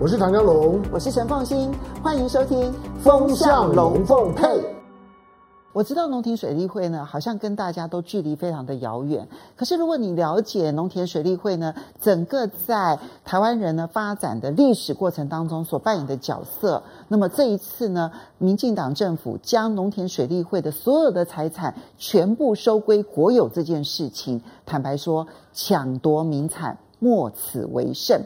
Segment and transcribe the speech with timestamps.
[0.00, 1.72] 我是唐江龙，我是陈凤馨，
[2.04, 4.46] 欢迎收听《风向龙凤配》。
[5.72, 9.26] 我知道农田水利会呢，好像跟大家都距离非常的遥远。
[9.56, 28.22] 可是如果你了解农田水利会呢，整个在台湾人呢发展的历史过程当中所扮演的角色，那么这一次呢，民进党政府将农田水利会的所有的财产全部收归国有这件事情，坦白说，抢夺民产，莫此为甚。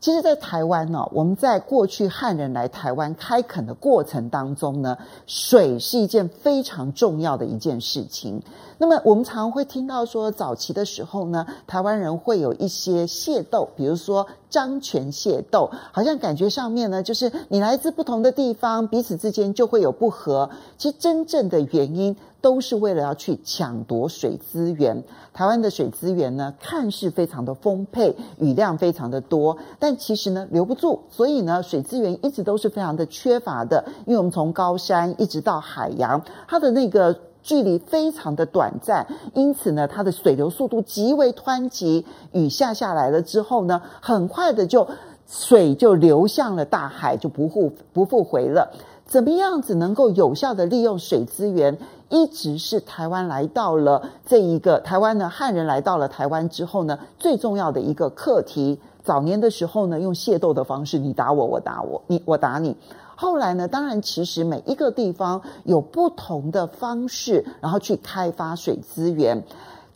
[0.00, 8.40] 其实，在台湾呢，我们在过去汉人来台湾开垦的过程当中呢，水是一件非常重要的一件事情。
[8.78, 20.48] 那么，我们常会听到说，早期的时候呢，台湾人会有一些械斗，比如说漳泉械斗，好像感觉上面呢，就是你来自不同的地方，彼此之间就会有不和。
[20.76, 22.16] 其实，真正的原因。
[22.40, 25.02] 都是为了要去抢夺水资源。
[25.32, 31.00] 台湾的水资源呢，看似非常的丰沛，雨量非常的多，但其实呢，留不住。
[31.10, 33.84] 所以呢，水资源一直都是非常的缺乏的。
[34.06, 42.04] 因为我们从高山一直到海洋，它的那个距离非常的短暂，因此呢，它的水流速度极为湍急。
[42.32, 44.86] 雨下下来了之后呢，很快的就
[45.26, 48.72] 水就流向了大海，就不复不复回了。
[49.08, 51.78] 怎么样子能够有效的利用水资源？
[52.10, 58.78] 一直是台湾来到了这一个台湾呢，汉人来到了台湾之后呢，最重要的一个课题。
[59.02, 62.76] 早年的时候呢，用械斗的方式，你打我，我打我，你我打你。
[63.16, 69.42] 后来呢，当然其实每一个地方有不同的方式，然后去开发水资源。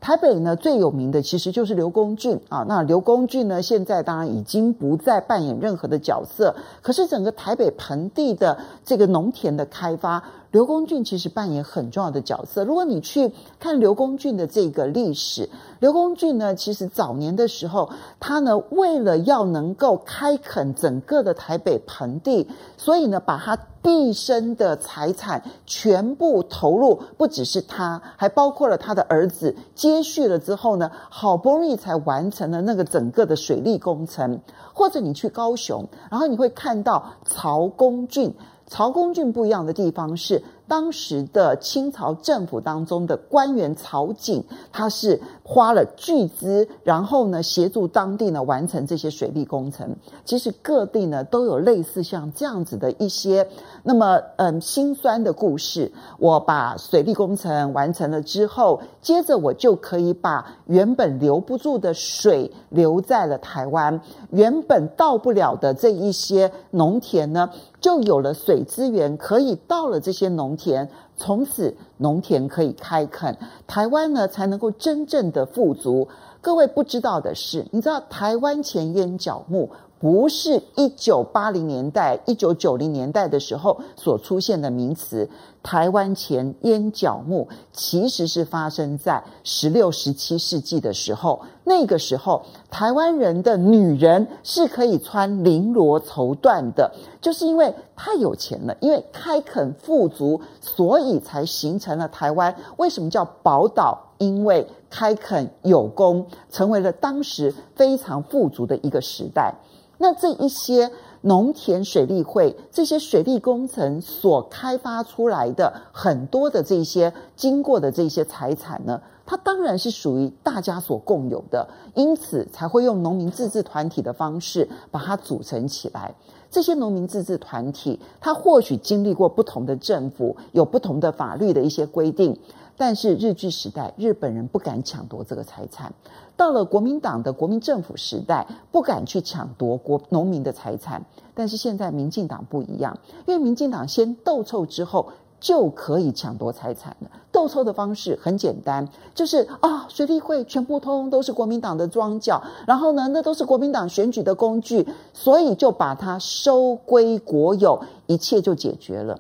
[0.03, 2.65] 台北呢，最有名的其实就是刘公圳啊。
[2.67, 6.57] 那刘公圳呢，现在当然已经不再扮演任何的角色。
[6.83, 10.21] 可是整个台北盆地的这个农田的开发，
[10.53, 12.63] 刘公圳其实扮演很重要的角色。
[12.63, 15.49] 如果你去看刘公圳的这个历史，
[15.81, 17.89] 刘公圳呢，其实早年的时候，
[18.21, 34.39] 他呢为了要能够开垦整个的台北盆地，所以呢把他毕生的财产全部投入，不只是他，还包括了他的儿子接续了之后呢，好不容易才完成了那个整个的水利工程。
[34.75, 38.35] 或者你去高雄，然后你会看到曹公圳。
[38.67, 44.43] 曹公俊不一样的地方是，当时的清朝政府当中的官员曹景，
[44.73, 49.95] 他是花了巨资，然后呢协助当地呢完成这些水利工程。
[50.25, 53.47] 其实各地呢都有类似像这样子的一些
[53.83, 55.93] 那么嗯心酸的故事。
[56.19, 67.51] 我把水利工程完成了之后，接着我就可以把原本留不住的水留在了台湾，原本到不了的这一些农田呢，
[67.83, 70.89] 就有了水资源可以到了这些农田。
[71.15, 76.09] 从此农田可以开垦，台湾呢才能够真正的富足。
[76.41, 79.71] 各位不知道的是，你知道台湾前烟角木
[80.03, 85.31] 不是一九八零年代、一九九零年代的时候所出现的名词。
[85.63, 91.41] 台湾前烟角木其实是发生在十六、十七世纪的时候。
[91.63, 102.53] 那个时候，台湾人的女人是可以穿绫罗绸缎的，就是因为太有钱了，因为开垦富足，所以才形成了台湾。
[102.79, 103.97] 为什么叫宝岛？
[104.19, 109.55] 因为开垦有功，成为了当时非常富足的一个时代。
[110.03, 110.91] 那这一些
[111.21, 119.01] 农田水利会这些水利工程所开发出来的很多的这些经过的这些财产呢，
[119.33, 126.15] 它当然是属于大家所共有的，因此才会用农民自治团体的方式把它组成起来。
[126.51, 132.39] 这些农民自治团体，它或许经历过不同的政府，有不同的法律的一些规定。
[132.77, 135.91] 但是日据时代，日本人不敢抢夺这个财产；
[136.37, 141.03] 到了国民党的国民政府时代，不敢去抢夺国农民的财产。
[141.35, 145.09] 但是现在民进党不一样，因为民进党先斗臭之后
[145.43, 147.11] 就可以抢夺财产了。
[147.33, 159.19] 斗臭的方式很简单，就是啊，水利会全部通都是国民党的庄脚，然后呢，那都是国民党选举的工具，所以就把它收归国有，一切就解决了。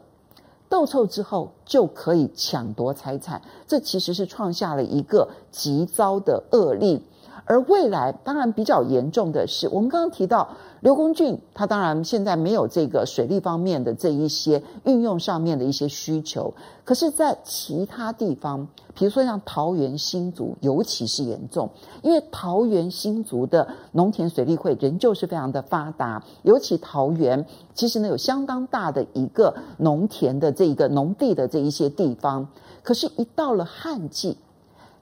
[0.69, 7.02] 斗臭之后就可以抢夺财产，这其实是创下了一个极糟的恶例。
[7.44, 10.49] 而未来当然比较严重的是，我们刚刚提到
[10.81, 16.55] 刘公圳，他当然现在没有这个水利方面的这一些运用上面的一些需求，
[16.85, 21.69] 可是，在其他地方，比如说像桃园新竹，尤其是严重，
[22.03, 27.44] 因为桃园新竹的农田水利会仍旧是非常的发达，尤其桃园
[27.75, 32.49] 其实呢有相当大的一个农田的这一个农地的这一些地方，
[32.83, 34.39] 可是，一到了旱季，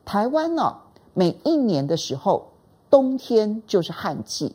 [0.05, 0.75] 台湾呢。
[1.21, 2.47] 每一年的时候，
[2.89, 4.55] 冬天就是旱季，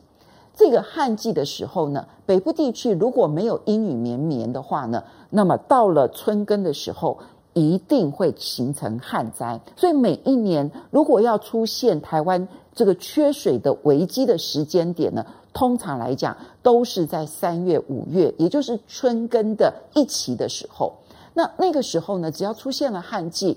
[0.56, 7.20] 这个旱季的时候呢，北部地区如果没有阴雨绵绵的话呢，那么到了春耕的时候，
[7.54, 9.62] 一定会形成旱灾。
[9.76, 15.24] 所以每一年如果要出现台湾这个缺水的危机的时间点呢，
[15.54, 20.92] 通常来讲都是在三月、五月，也就是春耕的一期的时候。
[21.36, 23.56] 那那个时候呢，只要出现了旱季，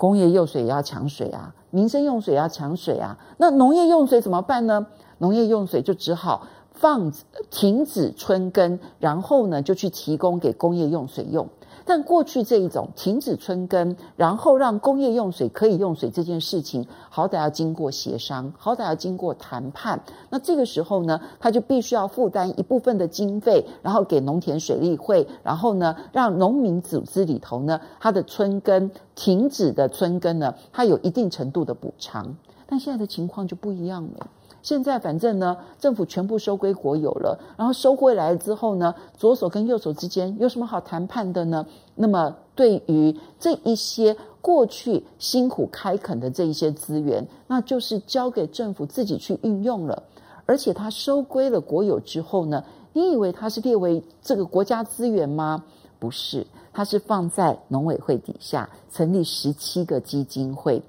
[0.00, 3.18] 工业用水也要抢水啊，民生用水也要抢水啊。
[3.36, 4.86] 那农业用水怎么办呢？
[5.18, 7.12] 农业用水就只好放
[7.50, 11.50] 停止春耕，然后呢就去提供给工业用水用。
[11.84, 20.00] 但过去这一种停止春耕，然后让工业用水可以用水这件事情，好歹要经过协商，好歹要经过谈判。
[20.28, 32.36] 那这个时候呢，他就必须要负担一部分的经费，然后给农田水利会，然后呢，让农民组织里头呢，他的春耕停止的春耕呢，它有一定程度的补偿。
[32.66, 34.26] 但现在的情况就不一样了。
[34.62, 41.66] 现在反正呢，政府全部收归国有了，然后收回来之后呢，左手跟右手之间有什么好谈判的呢？
[41.94, 50.02] 那么对于这一些过去辛苦开垦的这一些资源，那就是交给政府自己去运用了。
[50.46, 55.64] 而且它收归了国有之后呢，你以为它是列为这个国家资源吗？
[55.98, 60.82] 不是，它是放在农委会底下成立十七个基金会。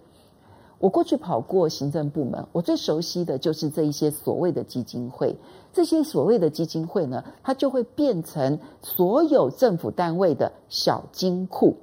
[0.81, 5.38] 我过去跑过行政部门，我最熟悉的就是这一些所谓的基金会。
[5.72, 11.78] 这些所谓的基金会呢，它就会变成所有政府单位的小金库。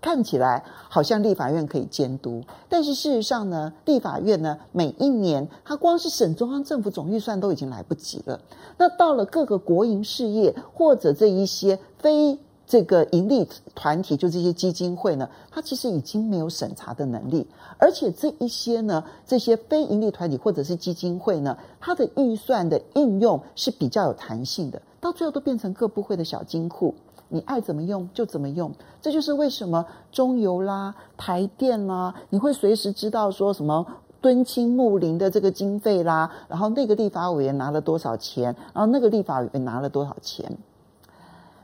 [0.00, 8.40] 看起来好像立法院可以监督，但是事实上呢，立法院呢，每一年它光是省中央政府总预算都已经来不及了。
[8.76, 12.38] 那到了各个国营事业或者这一些非
[12.68, 17.46] 这个盈利团体，就这些基金会呢，它其实已经没有审查的能力，
[17.78, 26.94] 而且这一些呢，这些非盈利团体或者是基金会呢，它的预算的应用是比较有弹性的，到最后都变成各部会的小金库，
[27.30, 28.70] 你爱怎么用就怎么用。
[29.00, 33.86] 这就是为什么中油啦、台电啦，你会随时知道说什么
[34.20, 40.58] 敦亲睦邻的这个经费啦，然后那个立法委员拿了多少钱，然后那个立法委员拿了多少钱。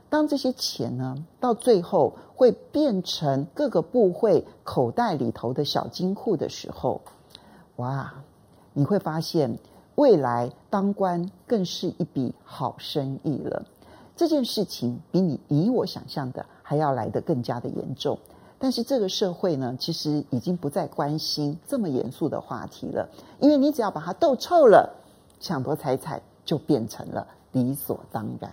[0.09, 7.01] 当这些钱呢，到最后会变成各个部会口袋里头的小金库的时候，
[7.77, 8.13] 哇，
[8.73, 9.57] 你会发现
[9.95, 13.65] 未来当官更是一笔好生意了。
[14.15, 18.17] 这件事情比你比我想象的还要来得更加的严重。
[18.57, 23.09] 但是这个社会呢，其实已经不再关心这么严肃的话题了，
[23.41, 24.89] 因为你只要把它斗臭了，
[25.41, 28.49] 抢夺财产就变成了理所当然。